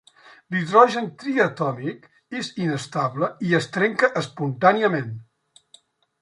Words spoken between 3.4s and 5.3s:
i es trenca espontàniament.